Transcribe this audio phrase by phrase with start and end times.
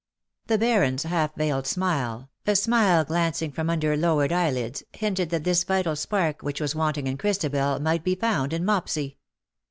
[0.45, 5.43] ''^ The Baron^s half veiled smile, a smile glancing from under lowered eyelids, hinted that
[5.43, 9.17] this vital spark w^hich was wanting in Christabel might be found in Mopsy.